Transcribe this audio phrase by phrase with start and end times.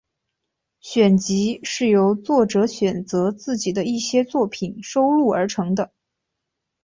[0.79, 5.93] 选集是由作者选择自己的一些作品收录而成的。